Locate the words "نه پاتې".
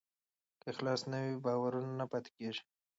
1.99-2.29